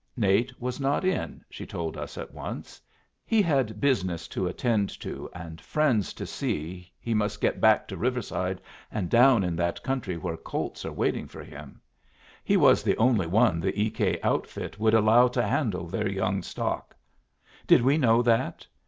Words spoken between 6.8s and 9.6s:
he must get back to Riverside and down in